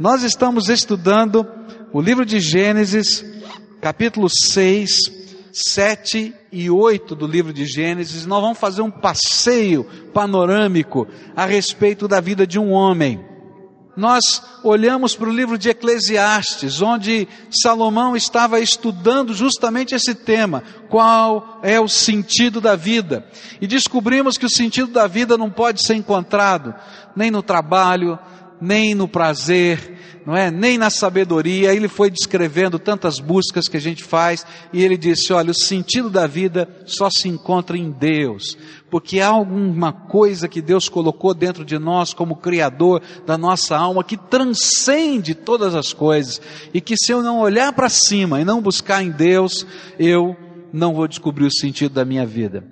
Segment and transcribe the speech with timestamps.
[0.00, 1.46] Nós estamos estudando
[1.92, 3.22] o livro de Gênesis,
[3.82, 4.96] capítulo 6,
[5.52, 8.24] 7 e 8 do livro de Gênesis.
[8.24, 9.84] Nós vamos fazer um passeio
[10.14, 13.22] panorâmico a respeito da vida de um homem
[14.00, 21.60] nós olhamos para o livro de Eclesiastes, onde Salomão estava estudando justamente esse tema, qual
[21.62, 23.26] é o sentido da vida.
[23.60, 26.74] E descobrimos que o sentido da vida não pode ser encontrado
[27.14, 28.18] nem no trabalho,
[28.60, 30.50] nem no prazer, não é?
[30.50, 31.74] Nem na sabedoria.
[31.74, 36.10] Ele foi descrevendo tantas buscas que a gente faz e ele disse: olha, o sentido
[36.10, 38.56] da vida só se encontra em Deus,
[38.90, 44.04] porque há alguma coisa que Deus colocou dentro de nós como Criador da nossa alma
[44.04, 46.40] que transcende todas as coisas
[46.74, 49.66] e que se eu não olhar para cima e não buscar em Deus,
[49.98, 50.36] eu
[50.72, 52.64] não vou descobrir o sentido da minha vida.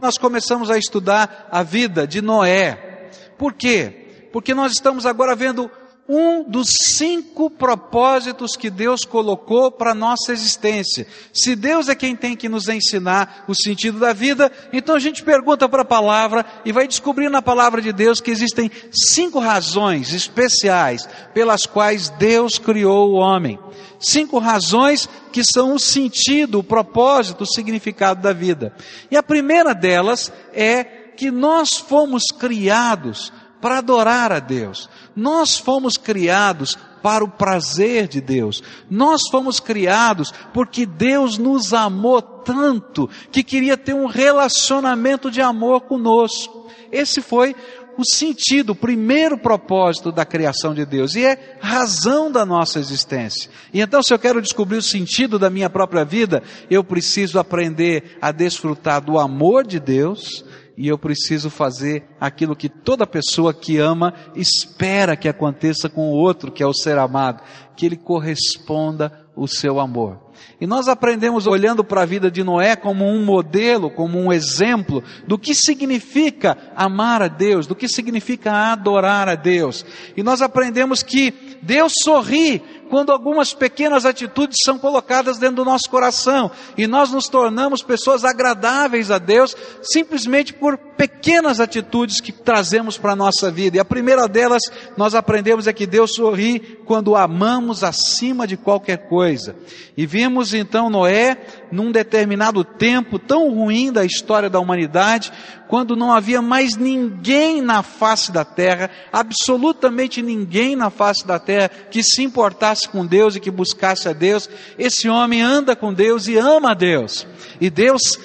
[0.00, 3.10] Nós começamos a estudar a vida de Noé.
[3.36, 4.03] Por quê?
[4.34, 5.70] Porque nós estamos agora vendo
[6.08, 11.06] um dos cinco propósitos que Deus colocou para a nossa existência.
[11.32, 15.22] Se Deus é quem tem que nos ensinar o sentido da vida, então a gente
[15.22, 20.12] pergunta para a palavra e vai descobrir na palavra de Deus que existem cinco razões
[20.12, 23.56] especiais pelas quais Deus criou o homem.
[24.00, 28.74] Cinco razões que são o sentido, o propósito, o significado da vida.
[29.12, 34.88] E a primeira delas é que nós fomos criados para adorar a Deus.
[35.14, 38.62] Nós fomos criados para o prazer de Deus.
[38.90, 45.82] Nós fomos criados porque Deus nos amou tanto que queria ter um relacionamento de amor
[45.82, 46.66] conosco.
[46.90, 47.54] Esse foi
[47.96, 53.50] o sentido, o primeiro propósito da criação de Deus e é razão da nossa existência.
[53.72, 58.16] E então, se eu quero descobrir o sentido da minha própria vida, eu preciso aprender
[58.20, 60.44] a desfrutar do amor de Deus
[60.76, 66.14] e eu preciso fazer aquilo que toda pessoa que ama espera que aconteça com o
[66.14, 67.42] outro, que é o ser amado,
[67.76, 70.24] que ele corresponda o seu amor.
[70.60, 75.02] E nós aprendemos olhando para a vida de Noé como um modelo, como um exemplo
[75.26, 79.84] do que significa amar a Deus, do que significa adorar a Deus.
[80.16, 82.62] E nós aprendemos que Deus sorri
[82.94, 88.24] quando algumas pequenas atitudes são colocadas dentro do nosso coração e nós nos tornamos pessoas
[88.24, 93.76] agradáveis a Deus simplesmente por pequenas atitudes que trazemos para a nossa vida.
[93.76, 94.62] E a primeira delas
[94.96, 99.56] nós aprendemos é que Deus sorri quando amamos acima de qualquer coisa.
[99.96, 101.36] E vimos então Noé
[101.70, 105.32] num determinado tempo tão ruim da história da humanidade,
[105.68, 111.68] quando não havia mais ninguém na face da terra, absolutamente ninguém na face da terra
[111.90, 116.28] que se importasse com Deus e que buscasse a Deus, esse homem anda com Deus
[116.28, 117.26] e ama a Deus.
[117.60, 118.18] E Deus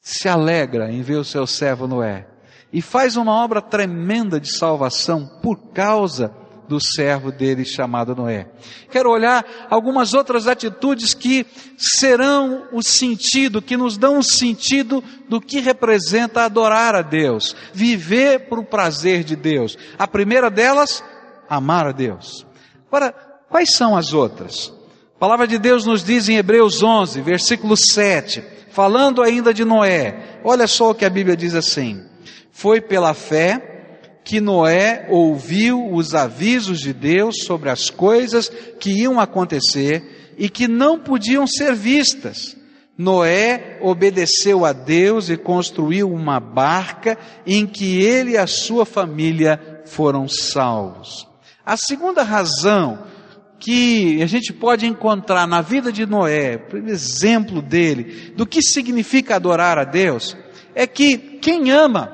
[0.00, 2.26] se alegra em ver o seu servo Noé
[2.72, 6.34] e faz uma obra tremenda de salvação por causa
[6.68, 8.48] do servo dele chamado Noé.
[8.92, 11.44] Quero olhar algumas outras atitudes que
[11.76, 18.48] serão o sentido, que nos dão o sentido do que representa adorar a Deus, viver
[18.48, 19.76] para o prazer de Deus.
[19.98, 21.02] A primeira delas,
[21.48, 22.46] amar a Deus.
[22.86, 23.12] Agora,
[23.48, 24.72] quais são as outras?
[25.16, 30.40] A palavra de Deus nos diz em Hebreus 11, versículo 7, falando ainda de Noé.
[30.42, 32.02] Olha só o que a Bíblia diz assim:
[32.50, 33.70] Foi pela fé
[34.24, 40.68] que Noé ouviu os avisos de Deus sobre as coisas que iam acontecer e que
[40.68, 42.56] não podiam ser vistas.
[42.96, 49.82] Noé obedeceu a Deus e construiu uma barca em que ele e a sua família
[49.86, 51.26] foram salvos.
[51.64, 52.98] A segunda razão
[53.60, 59.78] que a gente pode encontrar na vida de Noé, exemplo dele, do que significa adorar
[59.78, 60.34] a Deus,
[60.74, 62.10] é que quem ama,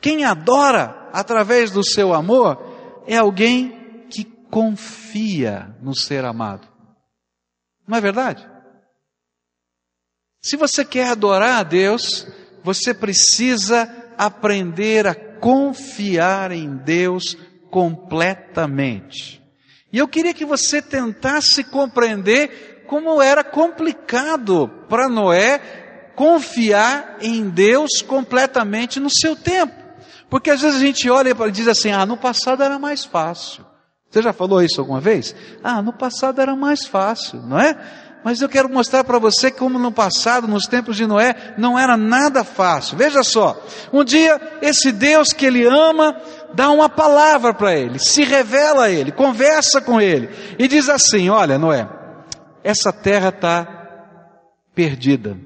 [0.00, 6.68] quem adora através do seu amor, é alguém que confia no ser amado.
[7.86, 8.48] Não é verdade?
[10.40, 12.26] Se você quer adorar a Deus,
[12.62, 17.36] você precisa aprender a confiar em Deus
[17.70, 19.43] completamente.
[19.94, 25.60] E eu queria que você tentasse compreender como era complicado para Noé
[26.16, 29.72] confiar em Deus completamente no seu tempo.
[30.28, 33.64] Porque às vezes a gente olha e diz assim: ah, no passado era mais fácil.
[34.10, 35.32] Você já falou isso alguma vez?
[35.62, 37.78] Ah, no passado era mais fácil, não é?
[38.24, 41.96] Mas eu quero mostrar para você como no passado, nos tempos de Noé, não era
[41.96, 42.96] nada fácil.
[42.96, 43.62] Veja só,
[43.92, 46.20] um dia esse Deus que ele ama
[46.54, 50.28] dá uma palavra para ele, se revela a ele, conversa com ele
[50.58, 51.88] e diz assim: Olha, Noé,
[52.62, 53.66] essa terra está
[54.74, 55.36] perdida,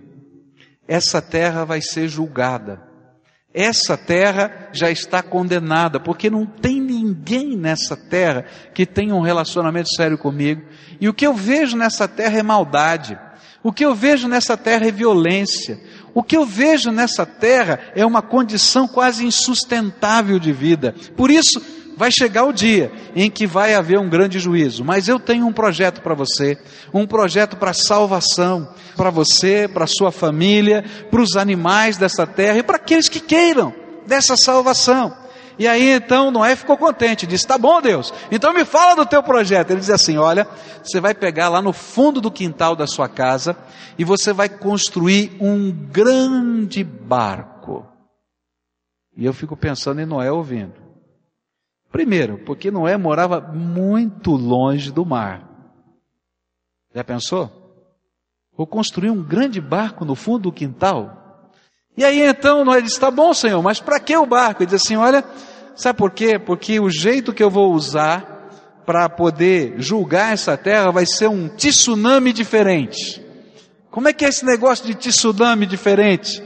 [0.86, 2.88] essa terra vai ser julgada.
[3.52, 8.44] Essa terra já está condenada, porque não tem ninguém nessa terra
[8.74, 10.62] que tenha um relacionamento sério comigo.
[11.00, 13.18] E o que eu vejo nessa terra é maldade.
[13.62, 15.80] O que eu vejo nessa terra é violência.
[16.18, 20.92] O que eu vejo nessa terra é uma condição quase insustentável de vida.
[21.16, 21.62] Por isso,
[21.96, 24.84] vai chegar o dia em que vai haver um grande juízo.
[24.84, 26.58] Mas eu tenho um projeto para você,
[26.92, 32.64] um projeto para salvação, para você, para sua família, para os animais dessa terra e
[32.64, 33.72] para aqueles que queiram
[34.04, 35.14] dessa salvação.
[35.58, 39.22] E aí então Noé ficou contente, disse: Tá bom, Deus, então me fala do teu
[39.22, 39.70] projeto.
[39.70, 40.46] Ele diz assim: Olha,
[40.82, 43.56] você vai pegar lá no fundo do quintal da sua casa
[43.98, 47.86] e você vai construir um grande barco.
[49.16, 50.74] E eu fico pensando em Noé ouvindo.
[51.90, 55.48] Primeiro, porque Noé morava muito longe do mar.
[56.94, 57.50] Já pensou?
[58.56, 61.17] Vou construir um grande barco no fundo do quintal.
[61.98, 64.62] E aí então Noé disse: Tá bom, Senhor, mas para que o barco?
[64.62, 65.24] Ele diz assim: Olha,
[65.74, 66.38] sabe por quê?
[66.38, 68.52] Porque o jeito que eu vou usar
[68.86, 73.20] para poder julgar essa terra vai ser um tsunami diferente.
[73.90, 76.40] Como é que é esse negócio de tsunami diferente?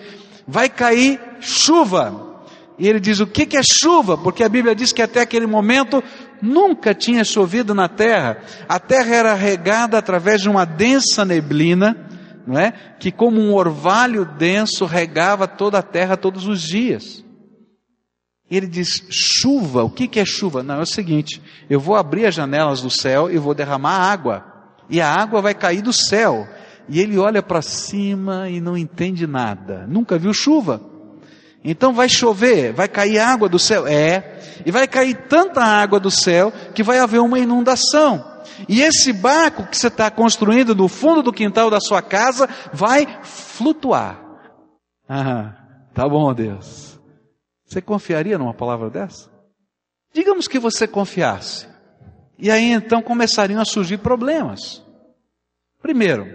[0.49, 2.47] Vai cair chuva.
[2.79, 4.17] E ele diz: O que é chuva?
[4.17, 6.03] Porque a Bíblia diz que até aquele momento
[6.41, 8.39] nunca tinha chovido na terra.
[8.67, 12.09] A terra era regada através de uma densa neblina
[12.47, 12.73] não é?
[12.99, 17.25] Que como um orvalho denso regava toda a terra todos os dias.
[18.51, 20.63] Ele diz: chuva, o que, que é chuva?
[20.63, 21.41] Não, é o seguinte:
[21.71, 24.45] eu vou abrir as janelas do céu e vou derramar água,
[24.91, 26.47] e a água vai cair do céu.
[26.89, 30.81] E ele olha para cima e não entende nada, nunca viu chuva.
[31.65, 33.87] Então vai chover, vai cair água do céu?
[33.87, 38.32] É, e vai cair tanta água do céu que vai haver uma inundação.
[38.69, 43.07] E esse barco que você está construindo no fundo do quintal da sua casa vai
[43.23, 44.21] flutuar.
[45.09, 45.55] Ah,
[45.95, 46.99] tá bom, Deus.
[47.67, 49.31] Você confiaria numa palavra dessa?
[50.13, 51.67] Digamos que você confiasse.
[52.39, 54.83] E aí então começariam a surgir problemas.
[55.81, 56.27] Primeiro,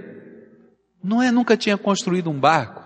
[1.03, 2.83] Noé nunca tinha construído um barco.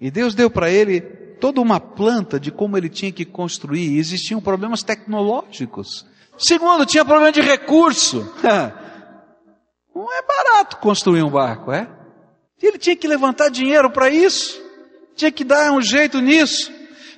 [0.00, 1.00] E Deus deu para ele
[1.40, 3.90] toda uma planta de como ele tinha que construir.
[3.90, 6.06] E existiam problemas tecnológicos.
[6.36, 8.32] Segundo, tinha problema de recurso.
[9.94, 11.88] Não é barato construir um barco, é?
[12.60, 14.60] Ele tinha que levantar dinheiro para isso.
[15.14, 16.72] Tinha que dar um jeito nisso.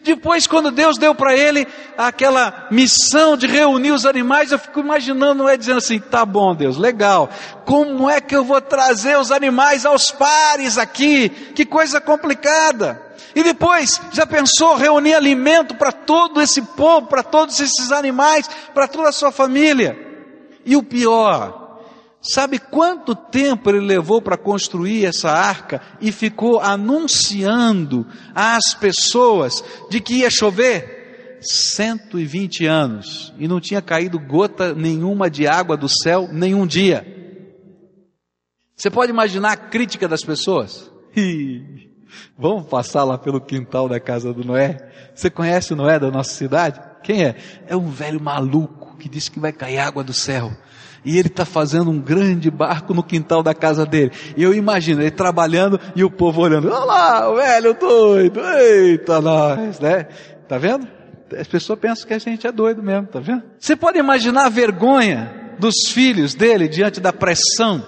[0.06, 1.66] Depois, quando Deus deu para ele
[1.98, 6.54] aquela missão de reunir os animais, eu fico imaginando não é dizendo assim: tá bom,
[6.54, 7.28] Deus, legal.
[7.64, 11.28] Como é que eu vou trazer os animais aos pares aqui?
[11.28, 13.02] Que coisa complicada.
[13.34, 18.86] E depois, já pensou reunir alimento para todo esse povo, para todos esses animais, para
[18.86, 19.98] toda a sua família?
[20.64, 21.65] E o pior,
[22.28, 30.00] sabe quanto tempo ele levou para construir essa arca e ficou anunciando às pessoas de
[30.00, 30.96] que ia chover?
[31.40, 37.06] 120 anos e não tinha caído gota nenhuma de água do céu nenhum dia.
[38.74, 40.90] Você pode imaginar a crítica das pessoas?
[42.38, 44.90] Vamos passar lá pelo quintal da casa do Noé.
[45.14, 46.80] Você conhece o Noé da nossa cidade?
[47.02, 47.36] Quem é?
[47.66, 50.52] É um velho maluco que disse que vai cair água do céu.
[51.06, 54.10] E ele está fazendo um grande barco no quintal da casa dele.
[54.36, 56.66] E eu imagino ele trabalhando e o povo olhando.
[56.66, 58.40] Olha lá, velho doido.
[58.40, 60.08] Eita nós, né?
[60.48, 60.88] Tá vendo?
[61.38, 63.44] As pessoas pensam que a gente é doido mesmo, tá vendo?
[63.56, 67.86] Você pode imaginar a vergonha dos filhos dele diante da pressão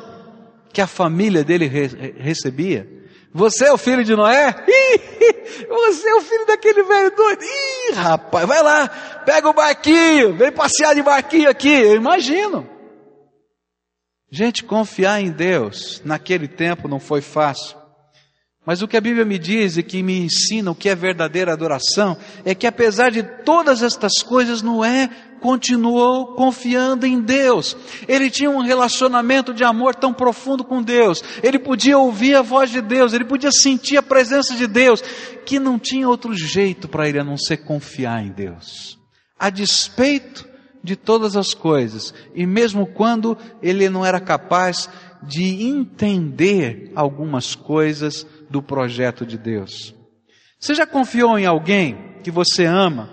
[0.73, 2.87] que a família dele re recebia?
[3.35, 4.54] Você é o filho de Noé?
[4.69, 7.42] Ih, você é o filho daquele velho doido.
[7.42, 8.87] Ih, rapaz, vai lá,
[9.26, 11.69] pega o barquinho, vem passear de barquinho aqui.
[11.69, 12.77] Eu imagino.
[14.30, 17.78] Gente, confiar em Deus naquele tempo não foi fácil.
[18.68, 21.54] Mas o que a Bíblia me diz e que me ensina o que é verdadeira
[21.54, 25.08] adoração é que apesar de todas estas coisas, Noé
[25.40, 27.75] continuou confiando em Deus.
[28.06, 31.25] Ele tinha um relacionamento de amor tão profundo com Deus.
[31.42, 35.00] Ele podia ouvir a voz de Deus, ele podia sentir a presença de Deus,
[35.47, 38.99] que não tinha outro jeito para ele a não ser confiar em Deus.
[39.38, 40.47] A despeito
[40.88, 44.88] de todas as coisas, e mesmo quando ele não era capaz
[45.23, 49.95] de entender algumas coisas do projeto de Deus.
[50.59, 53.11] Você já confiou em alguém que você ama,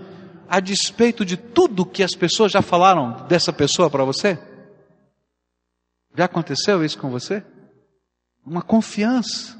[0.47, 4.39] a despeito de tudo que as pessoas já falaram dessa pessoa para você?
[6.15, 7.43] Já aconteceu isso com você?
[8.45, 9.57] Uma confiança.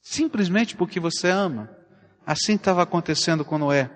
[0.00, 1.68] Simplesmente porque você ama.
[2.24, 3.90] Assim estava acontecendo com Noé.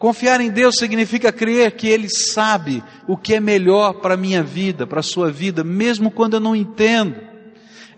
[0.00, 4.42] Confiar em Deus significa crer que Ele sabe o que é melhor para a minha
[4.42, 7.28] vida, para a sua vida, mesmo quando eu não entendo.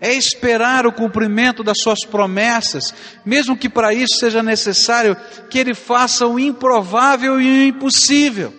[0.01, 2.93] é esperar o cumprimento das suas promessas,
[3.25, 5.15] mesmo que para isso seja necessário
[5.49, 8.53] que ele faça o improvável e o impossível.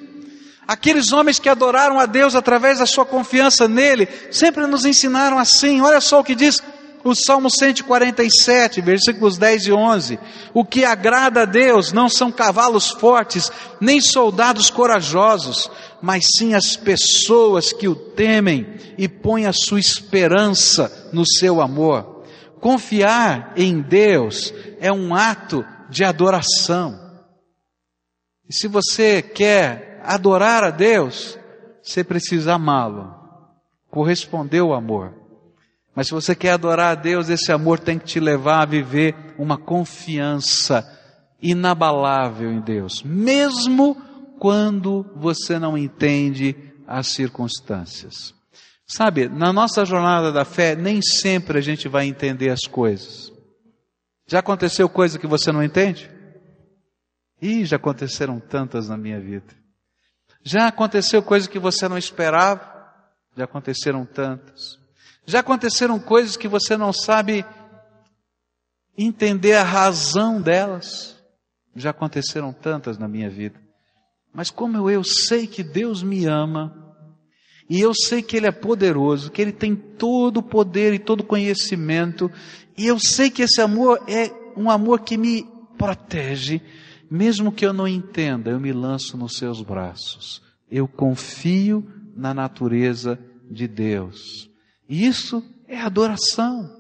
[0.67, 5.83] Aqueles homens que adoraram a Deus através da sua confiança nele, sempre nos ensinaram assim.
[5.83, 6.63] Olha só o que diz
[7.05, 10.19] o Salmo 147, versículos 10 e 11.
[10.55, 15.71] O que agrada a Deus não são cavalos fortes, nem soldados corajosos,
[16.01, 22.25] mas sim as pessoas que o temem e põem a sua esperança no seu amor.
[22.59, 26.99] Confiar em Deus é um ato de adoração.
[28.49, 31.39] E se você quer adorar a Deus,
[31.83, 33.15] você precisa amá-lo,
[33.91, 35.24] corresponder ao amor.
[35.95, 39.15] Mas se você quer adorar a Deus, esse amor tem que te levar a viver
[39.39, 40.91] uma confiança
[41.41, 43.95] inabalável em Deus, mesmo
[44.39, 48.35] quando você não entende as circunstâncias.
[48.87, 53.33] Sabe, na nossa jornada da fé, nem sempre a gente vai entender as coisas.
[54.27, 56.11] Já aconteceu coisa que você não entende?
[57.41, 59.55] Ih, já aconteceram tantas na minha vida.
[60.43, 62.61] Já aconteceu coisa que você não esperava?
[63.37, 64.79] Já aconteceram tantas.
[65.27, 67.45] Já aconteceram coisas que você não sabe
[68.97, 71.17] entender a razão delas.
[71.75, 73.61] Já aconteceram tantas na minha vida.
[74.33, 76.85] Mas como eu, sei que Deus me ama,
[77.69, 81.21] e eu sei que Ele é poderoso, que Ele tem todo o poder e todo
[81.21, 82.31] o conhecimento,
[82.77, 85.47] e eu sei que esse amor é um amor que me
[85.79, 86.61] protege,
[87.11, 90.43] mesmo que eu não entenda, eu me lanço nos seus braços.
[90.71, 93.19] Eu confio na natureza
[93.51, 94.51] de Deus.
[94.89, 96.71] Isso é adoração.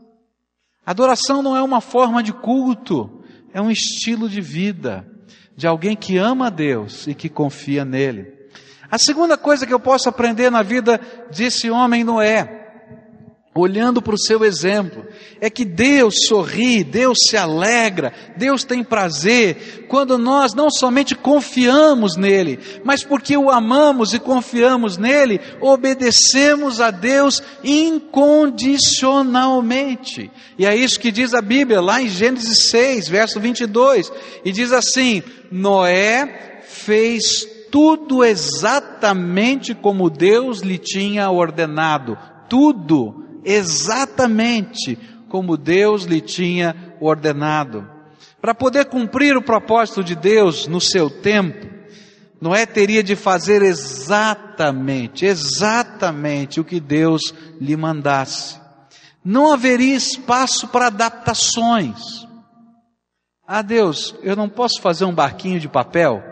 [0.84, 5.10] Adoração não é uma forma de culto, é um estilo de vida
[5.56, 8.32] de alguém que ama a Deus e que confia nele.
[8.90, 12.63] A segunda coisa que eu posso aprender na vida desse homem Noé
[13.54, 15.06] olhando para o seu exemplo,
[15.40, 22.16] é que Deus sorri, Deus se alegra, Deus tem prazer quando nós não somente confiamos
[22.16, 30.28] nele, mas porque o amamos e confiamos nele, obedecemos a Deus incondicionalmente.
[30.58, 34.10] E é isso que diz a Bíblia lá em Gênesis 6, verso 22,
[34.44, 42.18] e diz assim: Noé fez tudo exatamente como Deus lhe tinha ordenado,
[42.48, 44.98] tudo exatamente
[45.28, 47.88] como Deus lhe tinha ordenado.
[48.40, 51.66] Para poder cumprir o propósito de Deus no seu tempo,
[52.40, 58.60] Noé teria de fazer exatamente, exatamente o que Deus lhe mandasse.
[59.24, 62.26] Não haveria espaço para adaptações.
[63.46, 66.22] Ah, Deus, eu não posso fazer um barquinho de papel?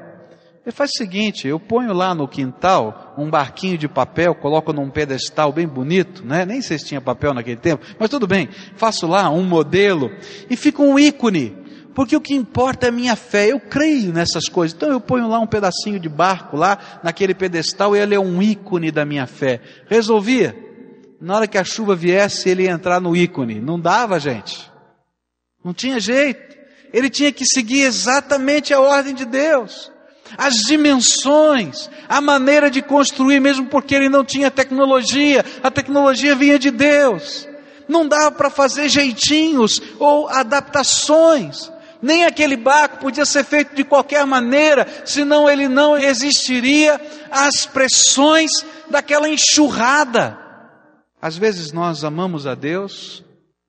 [0.65, 4.91] Ele faz o seguinte, eu ponho lá no quintal um barquinho de papel, coloco num
[4.91, 6.45] pedestal bem bonito, né?
[6.45, 8.49] Nem sei se tinha papel naquele tempo, mas tudo bem.
[8.77, 10.11] Faço lá um modelo
[10.49, 11.57] e fica um ícone,
[11.95, 13.49] porque o que importa é a minha fé.
[13.53, 14.75] Eu creio nessas coisas.
[14.75, 18.43] Então eu ponho lá um pedacinho de barco lá naquele pedestal e ele é um
[18.43, 19.61] ícone da minha fé.
[19.89, 20.57] Resolvia.
[21.21, 23.61] Na hora que a chuva viesse, ele ia entrar no ícone.
[23.61, 24.71] Não dava, gente.
[25.65, 26.57] Não tinha jeito.
[26.93, 29.93] Ele tinha que seguir exatamente a ordem de Deus
[30.37, 36.59] as dimensões, a maneira de construir, mesmo porque ele não tinha tecnologia, a tecnologia vinha
[36.59, 37.49] de Deus.
[37.89, 41.71] Não dava para fazer jeitinhos ou adaptações.
[42.01, 47.01] Nem aquele barco podia ser feito de qualquer maneira, senão ele não resistiria
[47.31, 48.51] às pressões
[48.91, 50.39] daquela enxurrada.
[51.21, 53.23] Às vezes nós amamos a Deus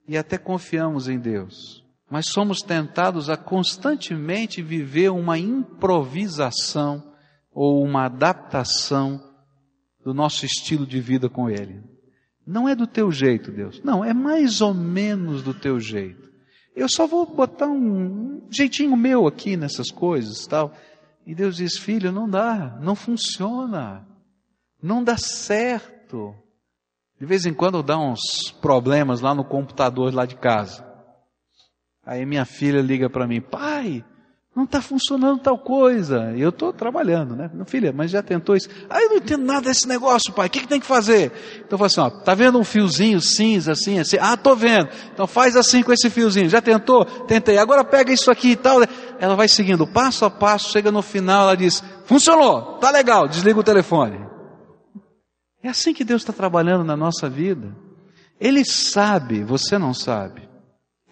[0.08, 7.02] e até confiamos em Deus mas somos tentados a constantemente viver uma improvisação
[7.50, 9.20] ou uma adaptação
[10.04, 11.82] do nosso estilo de vida com Ele.
[12.46, 13.80] Não é do teu jeito, Deus.
[13.82, 16.30] Não, é mais ou menos do teu jeito.
[16.76, 20.72] Eu só vou botar um jeitinho meu aqui nessas coisas, tal.
[21.26, 24.06] E Deus diz: "Filho, não dá, não funciona.
[24.82, 26.34] Não dá certo."
[27.18, 30.83] De vez em quando dá uns problemas lá no computador lá de casa.
[32.06, 34.04] Aí minha filha liga para mim, pai,
[34.54, 36.32] não está funcionando tal coisa.
[36.36, 37.50] Eu estou trabalhando, né?
[37.66, 38.68] Filha, mas já tentou isso?
[38.88, 40.46] Ah, eu não entendo nada desse negócio, pai.
[40.46, 41.32] O que, que tem que fazer?
[41.56, 44.16] Então eu falo assim, ó, tá vendo um fiozinho cinza assim, assim?
[44.20, 44.88] Ah, tô vendo.
[45.12, 46.48] Então faz assim com esse fiozinho.
[46.48, 47.04] Já tentou?
[47.04, 47.58] Tentei.
[47.58, 48.78] Agora pega isso aqui e tal.
[49.18, 53.58] Ela vai seguindo passo a passo, chega no final, ela diz, funcionou, tá legal, desliga
[53.58, 54.20] o telefone.
[55.62, 57.74] É assim que Deus está trabalhando na nossa vida.
[58.38, 60.43] Ele sabe, você não sabe.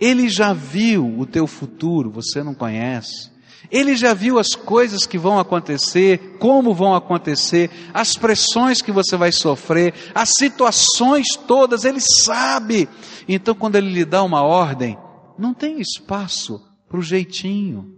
[0.02, 3.30] Ele já viu o teu futuro, você não conhece.
[3.70, 9.16] Ele já viu as coisas que vão acontecer, como vão acontecer, as pressões que você
[9.16, 12.88] vai sofrer, as situações todas, ele sabe.
[13.28, 14.98] Então, quando ele lhe dá uma ordem,
[15.38, 17.94] não tem espaço para o jeitinho.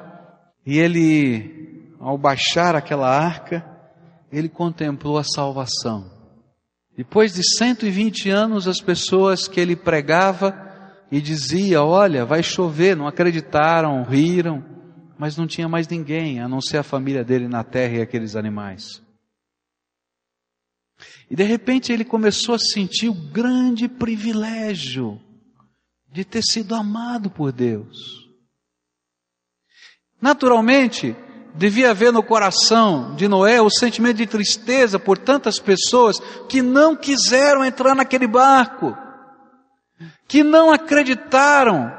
[0.65, 3.65] e ele, ao baixar aquela arca,
[4.31, 6.11] ele contemplou a salvação.
[6.95, 10.63] Depois de 120 anos, as pessoas que ele pregava,
[11.13, 12.97] e dizia: Olha, vai chover.
[12.97, 14.65] Não acreditaram, riram,
[15.15, 18.35] mas não tinha mais ninguém a não ser a família dele na terra e aqueles
[18.35, 18.99] animais.
[21.29, 25.21] E de repente ele começou a sentir o grande privilégio
[26.13, 28.29] de ter sido amado por Deus.
[30.21, 31.15] Naturalmente,
[31.55, 36.95] devia haver no coração de Noé o sentimento de tristeza por tantas pessoas que não
[36.95, 38.95] quiseram entrar naquele barco
[40.27, 41.91] que não acreditaram.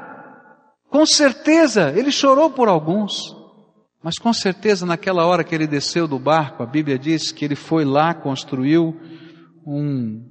[0.89, 3.35] Com certeza, ele chorou por alguns,
[4.01, 7.55] mas com certeza naquela hora que ele desceu do barco, a Bíblia diz que ele
[7.55, 8.97] foi lá, construiu
[9.67, 10.23] um,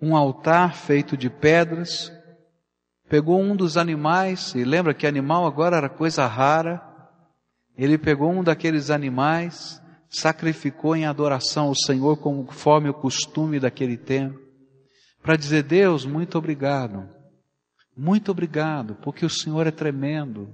[0.00, 2.10] um altar feito de pedras,
[3.12, 6.80] pegou um dos animais, e lembra que animal agora era coisa rara,
[7.76, 14.38] ele pegou um daqueles animais, sacrificou em adoração ao Senhor conforme o costume daquele tempo
[15.22, 17.06] para dizer: Deus, muito obrigado.
[17.94, 20.48] Muito obrigado, porque o Senhor é tremendo.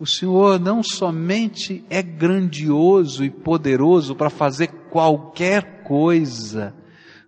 [0.00, 6.74] O Senhor não somente é grandioso e poderoso para fazer qualquer coisa,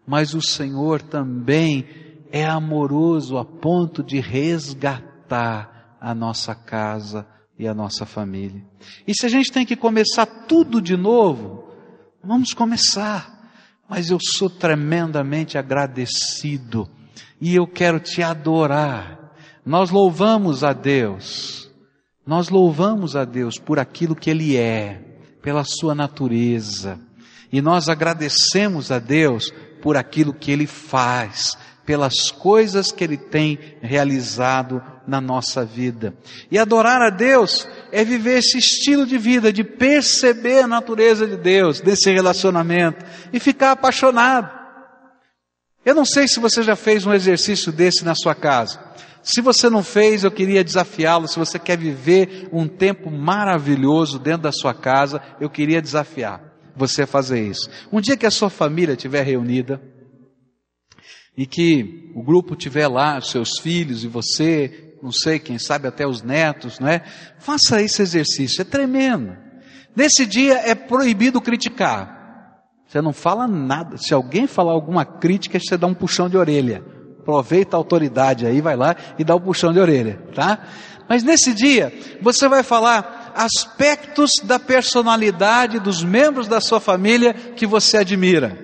[0.07, 2.04] mas o Senhor também
[2.35, 7.27] é amoroso a ponto de resgatar a nossa casa
[7.59, 8.65] e a nossa família.
[9.07, 11.69] E se a gente tem que começar tudo de novo,
[12.23, 13.35] vamos começar
[13.89, 16.89] mas eu sou tremendamente agradecido
[17.41, 19.33] e eu quero te adorar.
[19.65, 21.71] Nós louvamos a Deus,
[22.27, 25.01] nós louvamos a Deus por aquilo que Ele é,
[25.43, 26.99] pela Sua natureza,
[27.53, 33.59] e nós agradecemos a Deus por aquilo que Ele faz, pelas coisas que Ele tem
[33.83, 36.15] realizado na nossa vida.
[36.51, 41.37] E adorar a Deus é viver esse estilo de vida, de perceber a natureza de
[41.37, 44.51] Deus, desse relacionamento, e ficar apaixonado.
[45.85, 48.81] Eu não sei se você já fez um exercício desse na sua casa.
[49.23, 51.29] Se você não fez, eu queria desafiá-lo.
[51.29, 57.03] Se você quer viver um tempo maravilhoso dentro da sua casa, eu queria desafiar você
[57.03, 57.71] a fazer isso.
[57.93, 59.81] Um dia que a sua família estiver reunida,
[61.37, 66.07] e que o grupo tiver lá, seus filhos e você, não sei, quem sabe até
[66.07, 67.03] os netos, não é?
[67.39, 69.37] Faça esse exercício, é tremendo.
[69.97, 72.63] Nesse dia é proibido criticar.
[72.87, 73.97] Você não fala nada.
[73.97, 76.85] Se alguém falar alguma crítica, você dá um puxão de orelha.
[77.21, 80.61] Aproveita a autoridade aí, vai lá e dá um puxão de orelha, tá?
[81.09, 87.67] Mas nesse dia, você vai falar aspectos da personalidade dos membros da sua família que
[87.67, 88.64] você admira.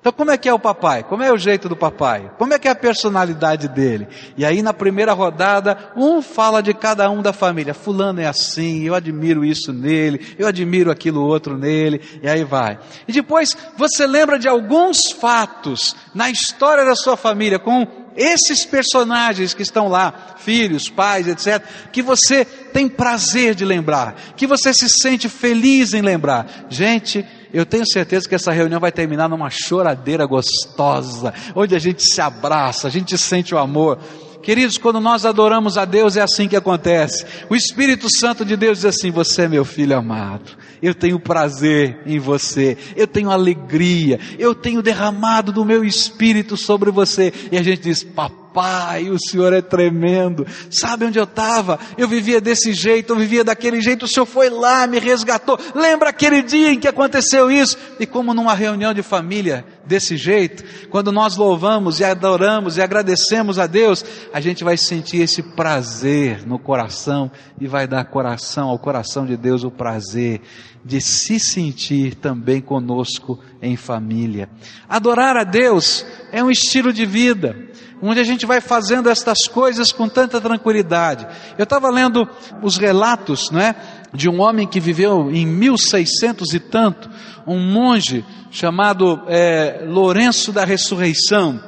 [0.00, 1.02] Então, como é que é o papai?
[1.02, 2.30] Como é o jeito do papai?
[2.38, 4.06] Como é que é a personalidade dele?
[4.36, 7.74] E aí, na primeira rodada, um fala de cada um da família.
[7.74, 12.78] Fulano é assim, eu admiro isso nele, eu admiro aquilo outro nele, e aí vai.
[13.08, 17.84] E depois, você lembra de alguns fatos na história da sua família, com
[18.16, 24.46] esses personagens que estão lá, filhos, pais, etc., que você tem prazer de lembrar, que
[24.46, 26.66] você se sente feliz em lembrar.
[26.68, 32.02] Gente, eu tenho certeza que essa reunião vai terminar numa choradeira gostosa, onde a gente
[32.02, 33.98] se abraça, a gente sente o amor.
[34.42, 37.26] Queridos, quando nós adoramos a Deus é assim que acontece.
[37.50, 40.56] O Espírito Santo de Deus diz assim: Você é meu filho amado.
[40.80, 42.78] Eu tenho prazer em você.
[42.96, 44.18] Eu tenho alegria.
[44.38, 47.32] Eu tenho derramado do meu Espírito sobre você.
[47.50, 50.44] E a gente diz: Papai Pai, o Senhor é tremendo.
[50.68, 51.78] Sabe onde eu estava?
[51.96, 54.04] Eu vivia desse jeito, eu vivia daquele jeito.
[54.04, 55.56] O Senhor foi lá, me resgatou.
[55.76, 57.78] Lembra aquele dia em que aconteceu isso?
[58.00, 63.60] E como numa reunião de família, desse jeito, quando nós louvamos e adoramos e agradecemos
[63.60, 68.78] a Deus, a gente vai sentir esse prazer no coração e vai dar coração ao
[68.78, 70.40] coração de Deus o prazer
[70.84, 74.48] de se sentir também conosco em família.
[74.88, 77.67] Adorar a Deus é um estilo de vida
[78.02, 81.26] onde a gente vai fazendo estas coisas com tanta tranquilidade.
[81.56, 82.28] Eu estava lendo
[82.62, 83.74] os relatos, não é,
[84.12, 87.10] de um homem que viveu em 1600 e tanto,
[87.46, 91.60] um monge chamado é, Lourenço da Ressurreição.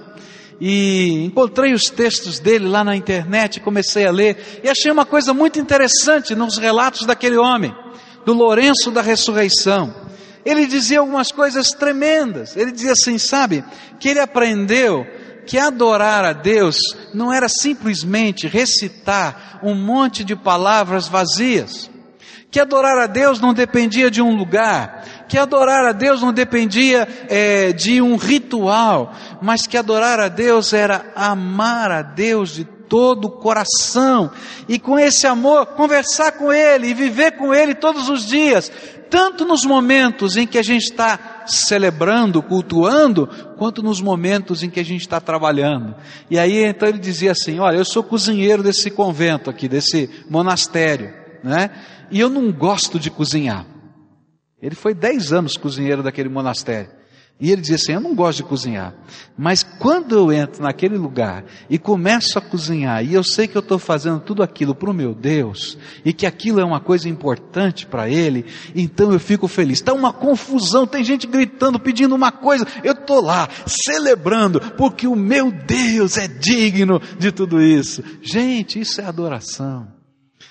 [0.60, 5.32] E encontrei os textos dele lá na internet, comecei a ler e achei uma coisa
[5.32, 7.74] muito interessante nos relatos daquele homem,
[8.26, 9.94] do Lourenço da Ressurreição.
[10.44, 12.56] Ele dizia algumas coisas tremendas.
[12.56, 13.64] Ele dizia assim, sabe,
[13.98, 15.06] que ele aprendeu
[15.50, 16.76] que adorar a Deus
[17.12, 21.90] não era simplesmente recitar um monte de palavras vazias,
[22.52, 27.08] que adorar a Deus não dependia de um lugar, que adorar a Deus não dependia
[27.28, 33.24] é, de um ritual, mas que adorar a Deus era amar a Deus de todo
[33.24, 34.30] o coração.
[34.68, 38.70] E com esse amor conversar com Ele e viver com Ele todos os dias,
[39.10, 43.26] tanto nos momentos em que a gente está celebrando, cultuando,
[43.58, 45.96] quanto nos momentos em que a gente está trabalhando.
[46.30, 51.12] E aí então ele dizia assim: Olha, eu sou cozinheiro desse convento aqui, desse monastério,
[51.42, 51.70] né?
[52.10, 53.66] E eu não gosto de cozinhar.
[54.62, 56.99] Ele foi dez anos cozinheiro daquele monastério.
[57.40, 58.94] E ele dizia assim: Eu não gosto de cozinhar,
[59.36, 63.60] mas quando eu entro naquele lugar e começo a cozinhar, e eu sei que eu
[63.60, 67.86] estou fazendo tudo aquilo para o meu Deus, e que aquilo é uma coisa importante
[67.86, 69.78] para Ele, então eu fico feliz.
[69.78, 75.16] Está uma confusão, tem gente gritando, pedindo uma coisa, eu estou lá, celebrando, porque o
[75.16, 78.04] meu Deus é digno de tudo isso.
[78.20, 79.88] Gente, isso é adoração.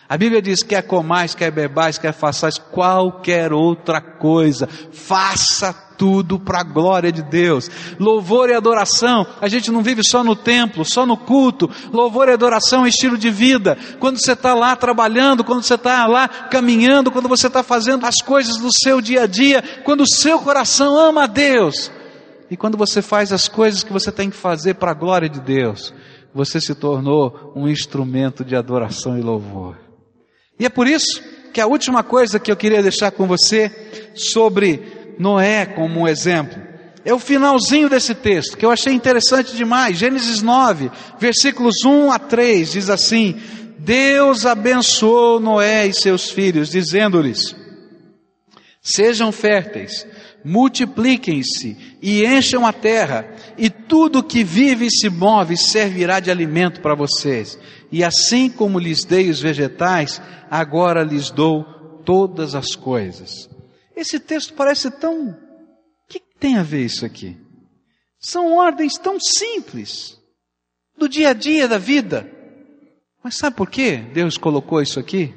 [0.08, 6.62] A Bíblia diz: quer comais, quer bebais, quer façais qualquer outra coisa, faça tudo para
[6.62, 7.69] a glória de Deus.
[7.99, 11.69] Louvor e adoração, a gente não vive só no templo, só no culto.
[11.91, 13.77] Louvor e adoração é estilo de vida.
[13.99, 18.21] Quando você está lá trabalhando, quando você está lá caminhando, quando você está fazendo as
[18.21, 21.91] coisas do seu dia a dia, quando o seu coração ama a Deus.
[22.49, 25.41] E quando você faz as coisas que você tem que fazer para a glória de
[25.41, 25.93] Deus,
[26.33, 29.77] você se tornou um instrumento de adoração e louvor.
[30.57, 31.21] E é por isso
[31.53, 33.71] que a última coisa que eu queria deixar com você
[34.15, 36.69] sobre Noé como um exemplo
[37.05, 39.97] é o finalzinho desse texto, que eu achei interessante demais.
[39.97, 43.39] Gênesis 9, versículos 1 a 3, diz assim:
[43.79, 47.55] Deus abençoou Noé e seus filhos, dizendo-lhes:
[48.82, 50.05] Sejam férteis,
[50.43, 53.27] multipliquem-se e encham a terra,
[53.58, 57.58] e tudo que vive e se move servirá de alimento para vocês.
[57.91, 61.63] E assim como lhes dei os vegetais, agora lhes dou
[62.05, 63.49] todas as coisas.
[63.99, 65.31] Esse texto parece tão.
[65.31, 65.38] O
[66.07, 67.38] que tem a ver isso aqui?
[68.17, 70.17] São ordens tão simples,
[70.97, 72.31] do dia a dia da vida.
[73.21, 75.35] Mas sabe por que Deus colocou isso aqui?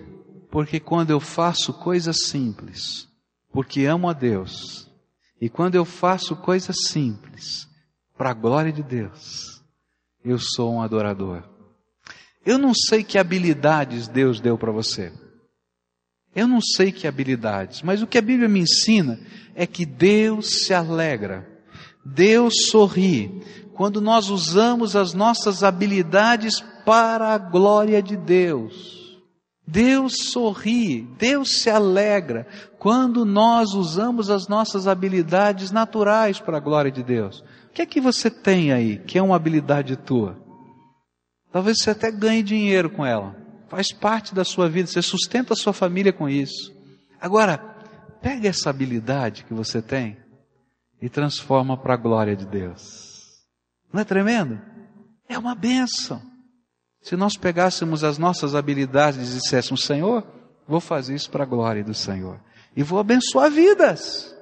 [0.48, 3.08] Porque quando eu faço coisas simples,
[3.50, 4.88] porque amo a Deus,
[5.40, 7.68] e quando eu faço coisas simples,
[8.16, 9.60] para a glória de Deus,
[10.24, 11.42] eu sou um adorador.
[12.46, 15.12] Eu não sei que habilidades Deus deu para você.
[16.34, 19.20] Eu não sei que habilidades, mas o que a Bíblia me ensina
[19.54, 21.46] é que Deus se alegra,
[22.04, 23.42] Deus sorri
[23.74, 29.02] quando nós usamos as nossas habilidades para a glória de Deus.
[29.66, 32.46] Deus sorri, Deus se alegra
[32.78, 37.40] quando nós usamos as nossas habilidades naturais para a glória de Deus.
[37.68, 40.36] O que é que você tem aí que é uma habilidade tua?
[41.52, 43.41] Talvez você até ganhe dinheiro com ela.
[43.72, 46.70] Faz parte da sua vida, você sustenta a sua família com isso.
[47.18, 47.56] Agora,
[48.20, 50.18] pega essa habilidade que você tem
[51.00, 53.40] e transforma para a glória de Deus.
[53.90, 54.60] Não é tremendo?
[55.26, 56.20] É uma benção.
[57.00, 60.22] Se nós pegássemos as nossas habilidades e disséssemos, Senhor,
[60.68, 62.38] vou fazer isso para a glória do Senhor.
[62.76, 64.36] E vou abençoar vidas.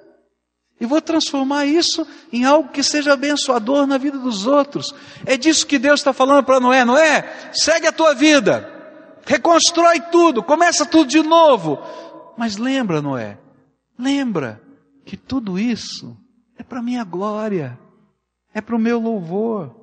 [0.80, 4.92] E vou transformar isso em algo que seja abençoador na vida dos outros.
[5.24, 6.84] É disso que Deus está falando para Noé.
[6.84, 8.69] Noé, segue a tua vida.
[9.26, 10.42] Reconstrói tudo.
[10.42, 11.78] Começa tudo de novo.
[12.36, 13.38] Mas lembra, Noé,
[13.98, 14.62] lembra
[15.04, 16.16] que tudo isso
[16.56, 17.78] é para minha glória.
[18.54, 19.74] É para o meu louvor.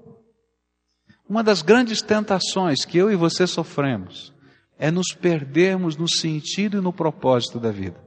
[1.30, 4.34] Uma das grandes tentações que eu e você sofremos
[4.78, 8.00] é nos perdermos no sentido e no propósito da vida.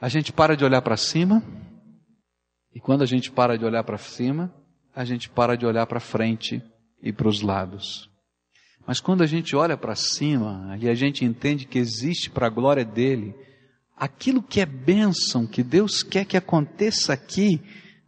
[0.00, 1.42] A gente para de olhar para cima,
[2.74, 4.52] e quando a gente para de olhar para cima,
[4.94, 6.62] a gente para de olhar para frente
[7.02, 8.10] e para os lados.
[8.86, 12.50] Mas quando a gente olha para cima e a gente entende que existe para a
[12.50, 13.34] glória dele,
[13.96, 17.60] aquilo que é bênção, que Deus quer que aconteça aqui,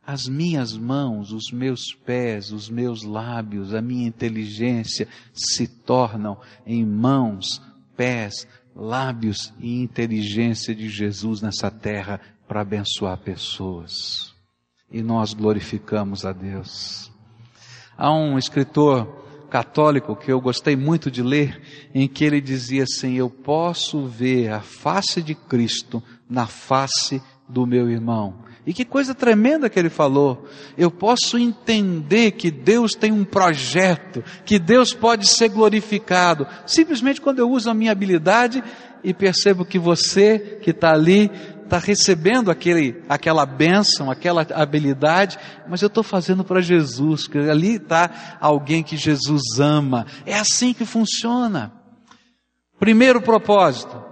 [0.07, 6.85] as minhas mãos, os meus pés, os meus lábios, a minha inteligência se tornam em
[6.85, 7.61] mãos,
[7.97, 14.33] pés, lábios e inteligência de Jesus nessa terra para abençoar pessoas.
[14.91, 17.11] E nós glorificamos a Deus.
[17.99, 21.61] Há um escritor católico que eu gostei muito de ler,
[21.95, 27.67] em que ele dizia assim: Eu posso ver a face de Cristo na face do
[27.67, 28.47] meu irmão.
[28.67, 30.45] E que coisa tremenda que ele falou.
[30.77, 37.39] Eu posso entender que Deus tem um projeto, que Deus pode ser glorificado, simplesmente quando
[37.39, 38.63] eu uso a minha habilidade
[39.05, 41.31] e percebo que você que está ali
[41.67, 47.77] está recebendo aquele, aquela bênção, aquela habilidade, mas eu estou fazendo para Jesus, que ali
[47.77, 50.07] está alguém que Jesus ama.
[50.25, 51.73] É assim que funciona.
[52.79, 54.03] Primeiro propósito,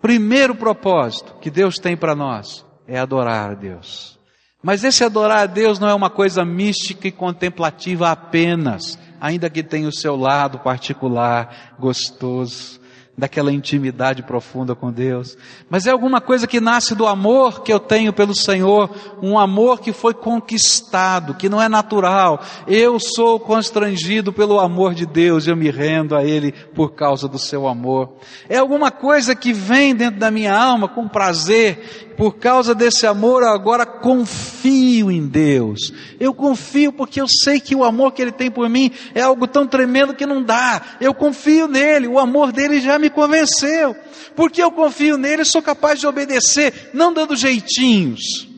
[0.00, 4.18] primeiro propósito que Deus tem para nós é adorar a Deus.
[4.62, 9.62] Mas esse adorar a Deus não é uma coisa mística e contemplativa apenas, ainda que
[9.62, 12.83] tenha o seu lado particular, gostoso
[13.16, 15.38] daquela intimidade profunda com Deus,
[15.70, 18.90] mas é alguma coisa que nasce do amor que eu tenho pelo Senhor,
[19.22, 22.40] um amor que foi conquistado, que não é natural.
[22.66, 27.38] Eu sou constrangido pelo amor de Deus, eu me rendo a Ele por causa do
[27.38, 28.14] seu amor.
[28.48, 33.42] É alguma coisa que vem dentro da minha alma com prazer, por causa desse amor,
[33.42, 35.92] eu agora confio em Deus.
[36.18, 39.46] Eu confio porque eu sei que o amor que Ele tem por mim é algo
[39.46, 40.96] tão tremendo que não dá.
[41.00, 43.94] Eu confio nele, o amor dele já me convenceu.
[44.34, 48.48] Porque eu confio nele, sou capaz de obedecer, não dando jeitinhos,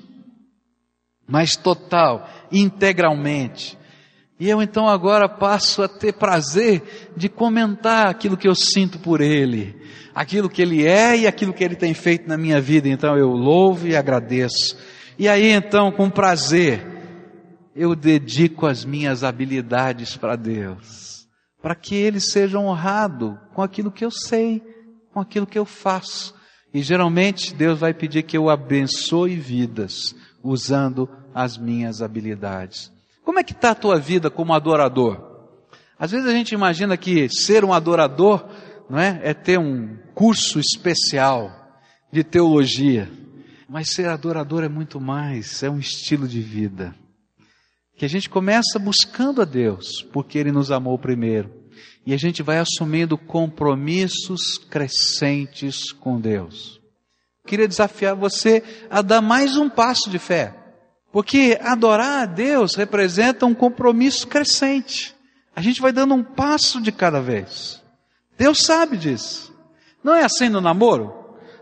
[1.27, 3.76] mas total, integralmente.
[4.38, 9.22] E eu então agora passo a ter prazer de comentar aquilo que eu sinto por
[9.22, 9.75] Ele,
[10.14, 12.87] aquilo que Ele é e aquilo que Ele tem feito na minha vida.
[12.88, 14.77] Então eu louvo e agradeço.
[15.18, 16.87] E aí então, com prazer,
[17.75, 21.27] eu dedico as minhas habilidades para Deus,
[21.62, 24.62] para que Ele seja honrado com aquilo que eu sei,
[25.14, 26.35] com aquilo que eu faço.
[26.75, 32.94] E geralmente Deus vai pedir que eu abençoe vidas usando as minhas habilidades.
[33.27, 35.49] Como é que está a tua vida como adorador?
[35.99, 38.49] Às vezes a gente imagina que ser um adorador
[38.89, 41.51] não é, é ter um curso especial
[42.12, 43.11] de teologia.
[43.69, 46.95] Mas ser adorador é muito mais, é um estilo de vida.
[47.97, 51.51] Que a gente começa buscando a Deus, porque Ele nos amou primeiro.
[52.07, 56.81] E a gente vai assumindo compromissos crescentes com Deus.
[57.45, 60.65] Queria desafiar você a dar mais um passo de fé.
[61.16, 65.14] Porque adorar a Deus representa um compromisso crescente.
[65.55, 67.83] A gente vai dando um passo de cada vez.
[68.37, 69.50] Deus sabe disso.
[70.05, 71.14] Não é assim no namoro?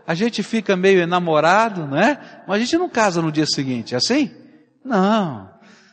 [0.05, 2.43] A gente fica meio enamorado, não é?
[2.45, 4.29] Mas a gente não casa no dia seguinte, é assim?
[4.83, 5.49] Não.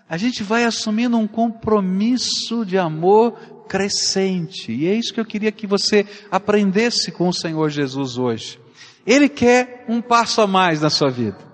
[0.08, 4.72] A gente vai assumindo um compromisso de amor crescente.
[4.72, 8.58] E é isso que eu queria que você aprendesse com o Senhor Jesus hoje.
[9.06, 11.51] Ele quer um passo a mais na sua vida.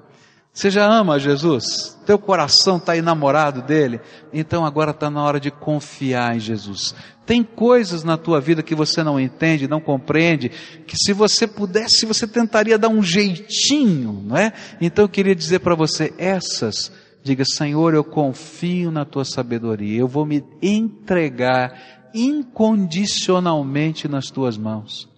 [0.58, 1.96] Você já ama Jesus?
[2.04, 4.00] Teu coração está enamorado dele?
[4.32, 6.96] Então agora está na hora de confiar em Jesus.
[7.24, 10.50] Tem coisas na tua vida que você não entende, não compreende,
[10.84, 14.52] que se você pudesse, você tentaria dar um jeitinho, não é?
[14.80, 16.90] Então eu queria dizer para você, essas,
[17.22, 25.08] diga, Senhor, eu confio na tua sabedoria, eu vou me entregar incondicionalmente nas tuas mãos.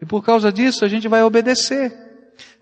[0.00, 2.05] E por causa disso a gente vai obedecer.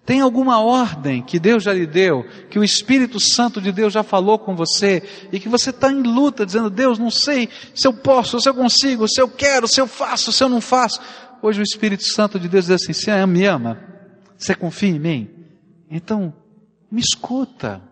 [0.05, 4.03] Tem alguma ordem que Deus já lhe deu, que o Espírito Santo de Deus já
[4.03, 7.95] falou com você, e que você está em luta, dizendo, Deus, não sei se eu
[7.95, 11.01] posso, se eu consigo, se eu quero, se eu faço, se eu não faço.
[11.41, 13.79] Hoje o Espírito Santo de Deus diz assim: Você me ama?
[14.37, 15.31] Você confia em mim?
[15.91, 16.35] Então,
[16.91, 17.83] me escuta.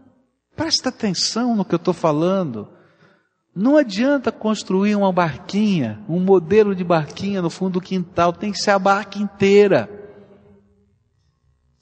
[0.55, 2.69] Presta atenção no que eu estou falando.
[3.55, 8.59] Não adianta construir uma barquinha, um modelo de barquinha no fundo do quintal, tem que
[8.59, 10.02] ser a barca inteira.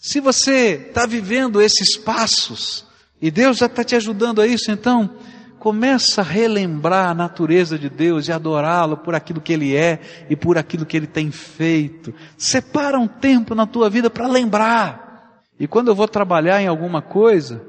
[0.01, 2.87] Se você está vivendo esses passos,
[3.21, 5.11] e Deus já está te ajudando a isso, então
[5.59, 10.35] começa a relembrar a natureza de Deus e adorá-lo por aquilo que Ele é e
[10.35, 12.15] por aquilo que Ele tem feito.
[12.39, 15.43] Separa um tempo na tua vida para lembrar.
[15.59, 17.63] E quando eu vou trabalhar em alguma coisa,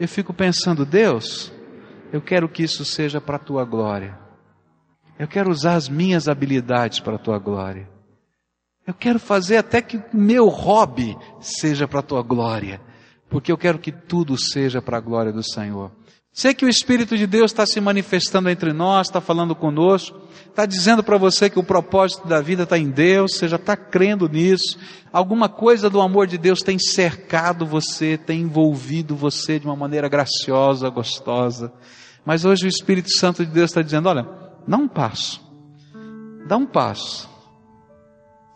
[0.00, 1.52] eu fico pensando, Deus,
[2.10, 4.18] eu quero que isso seja para a tua glória.
[5.18, 7.95] Eu quero usar as minhas habilidades para a tua glória.
[8.86, 12.80] Eu quero fazer até que o meu hobby seja para a tua glória,
[13.28, 15.90] porque eu quero que tudo seja para a glória do Senhor.
[16.32, 20.66] Sei que o Espírito de Deus está se manifestando entre nós, está falando conosco, está
[20.66, 24.28] dizendo para você que o propósito da vida está em Deus, você já está crendo
[24.28, 24.78] nisso.
[25.10, 30.08] Alguma coisa do amor de Deus tem cercado você, tem envolvido você de uma maneira
[30.10, 31.72] graciosa, gostosa.
[32.24, 34.28] Mas hoje o Espírito Santo de Deus está dizendo: olha,
[34.68, 35.40] dá um passo,
[36.46, 37.35] dá um passo.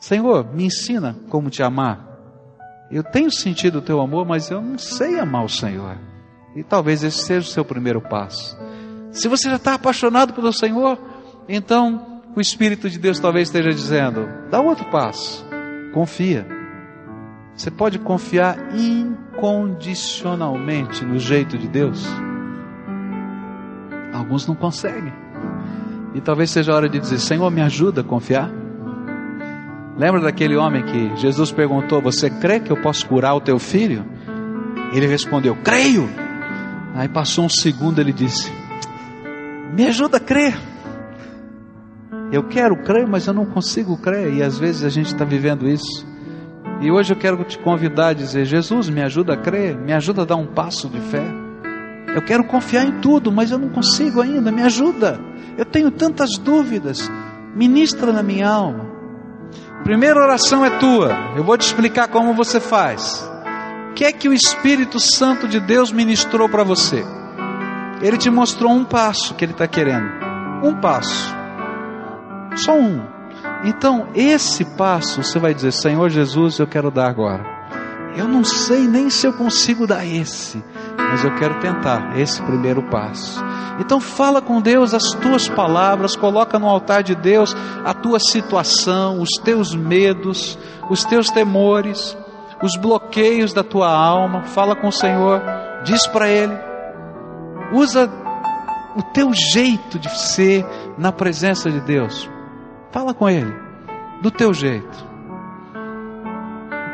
[0.01, 2.09] Senhor, me ensina como te amar.
[2.91, 5.97] Eu tenho sentido o teu amor, mas eu não sei amar o Senhor.
[6.57, 8.59] E talvez esse seja o seu primeiro passo.
[9.13, 10.99] Se você já está apaixonado pelo Senhor,
[11.49, 15.45] então o Espírito de Deus talvez esteja dizendo: dá outro passo,
[15.93, 16.47] confia.
[17.55, 22.07] Você pode confiar incondicionalmente no jeito de Deus.
[24.15, 25.13] Alguns não conseguem.
[26.15, 28.51] E talvez seja a hora de dizer: Senhor, me ajuda a confiar.
[30.01, 34.03] Lembra daquele homem que Jesus perguntou: Você crê que eu posso curar o teu filho?
[34.95, 36.09] Ele respondeu: Creio.
[36.95, 38.51] Aí passou um segundo, ele disse:
[39.75, 40.59] Me ajuda a crer.
[42.33, 44.33] Eu quero crer, mas eu não consigo crer.
[44.33, 46.07] E às vezes a gente está vivendo isso.
[46.81, 50.23] E hoje eu quero te convidar a dizer: Jesus, me ajuda a crer, me ajuda
[50.23, 51.27] a dar um passo de fé.
[52.15, 55.21] Eu quero confiar em tudo, mas eu não consigo ainda, me ajuda.
[55.59, 57.13] Eu tenho tantas dúvidas.
[57.55, 58.90] Ministra na minha alma.
[59.85, 61.11] Primeira oração é tua.
[61.37, 63.29] Eu vou te explicar como você faz.
[63.91, 67.05] O que é que o Espírito Santo de Deus ministrou para você?
[68.01, 70.09] Ele te mostrou um passo que ele está querendo.
[70.63, 71.35] Um passo.
[72.57, 73.03] Só um.
[73.65, 77.45] Então, esse passo você vai dizer: Senhor Jesus, eu quero dar agora.
[78.17, 80.63] Eu não sei nem se eu consigo dar esse,
[81.11, 83.43] mas eu quero tentar esse primeiro passo.
[83.81, 89.21] Então fala com Deus as tuas palavras, coloca no altar de Deus a tua situação,
[89.21, 90.57] os teus medos,
[90.89, 92.17] os teus temores,
[92.63, 94.43] os bloqueios da tua alma.
[94.43, 95.43] Fala com o Senhor,
[95.83, 96.57] diz para Ele,
[97.73, 98.09] usa
[98.97, 100.65] o teu jeito de ser
[100.97, 102.31] na presença de Deus.
[102.93, 103.55] Fala com Ele,
[104.23, 105.11] do teu jeito.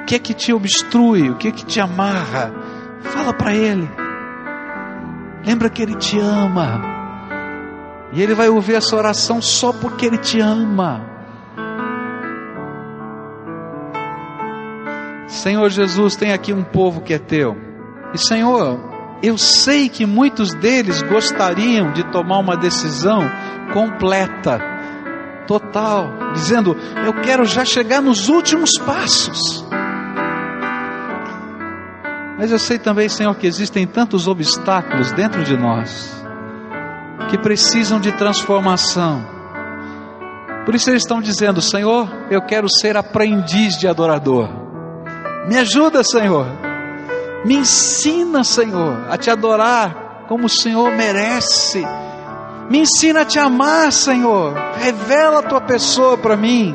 [0.02, 1.28] O que é que te obstrui?
[1.30, 2.54] O que é que te amarra?
[3.02, 4.05] Fala para Ele.
[5.46, 6.82] Lembra que Ele te ama.
[8.12, 11.16] E Ele vai ouvir essa oração só porque Ele te ama.
[15.28, 17.56] Senhor Jesus, tem aqui um povo que é teu.
[18.12, 18.80] E Senhor,
[19.22, 23.22] eu sei que muitos deles gostariam de tomar uma decisão
[23.72, 24.58] completa,
[25.46, 29.64] total, dizendo: Eu quero já chegar nos últimos passos.
[32.38, 36.14] Mas eu sei também, Senhor, que existem tantos obstáculos dentro de nós
[37.30, 39.26] que precisam de transformação.
[40.64, 44.48] Por isso eles estão dizendo: Senhor, eu quero ser aprendiz de adorador.
[45.48, 46.46] Me ajuda, Senhor.
[47.44, 51.82] Me ensina, Senhor, a te adorar como o Senhor merece.
[52.68, 54.54] Me ensina a te amar, Senhor.
[54.78, 56.74] Revela a tua pessoa para mim,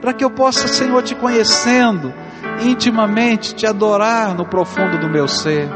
[0.00, 2.14] para que eu possa, Senhor, te conhecendo
[2.62, 5.68] intimamente, te adorar no profundo do meu ser.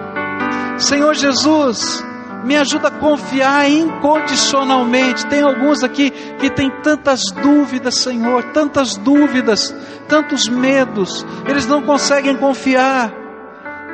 [0.79, 2.05] Senhor Jesus,
[2.45, 5.27] me ajuda a confiar incondicionalmente.
[5.27, 9.75] Tem alguns aqui que têm tantas dúvidas, Senhor, tantas dúvidas,
[10.09, 13.26] tantos medos, eles não conseguem confiar.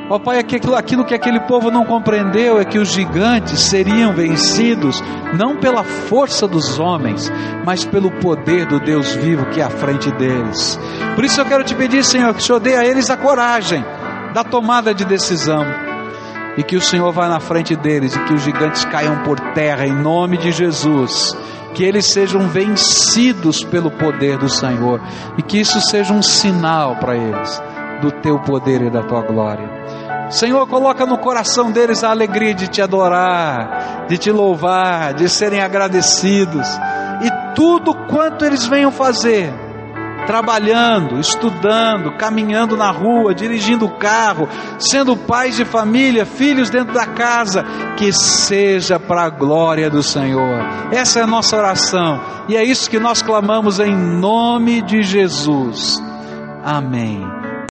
[0.09, 4.11] Ó oh, Pai, aquilo, aquilo que aquele povo não compreendeu é que os gigantes seriam
[4.11, 5.03] vencidos
[5.37, 7.31] não pela força dos homens,
[7.63, 10.79] mas pelo poder do Deus vivo que é à frente deles.
[11.13, 13.85] Por isso eu quero te pedir, Senhor, que o Senhor dê a eles a coragem
[14.33, 15.86] da tomada de decisão
[16.57, 19.85] e que o Senhor vá na frente deles e que os gigantes caiam por terra
[19.85, 21.37] em nome de Jesus.
[21.73, 24.99] Que eles sejam vencidos pelo poder do Senhor
[25.37, 27.61] e que isso seja um sinal para eles
[28.01, 29.69] do teu poder e da tua glória.
[30.29, 35.61] Senhor, coloca no coração deles a alegria de te adorar, de te louvar, de serem
[35.61, 36.67] agradecidos.
[37.21, 39.53] E tudo quanto eles venham fazer,
[40.27, 44.47] trabalhando, estudando, caminhando na rua, dirigindo o carro,
[44.77, 47.63] sendo pais de família, filhos dentro da casa,
[47.95, 50.59] que seja para a glória do Senhor.
[50.91, 56.03] Essa é a nossa oração e é isso que nós clamamos em nome de Jesus.
[56.63, 57.46] Amém.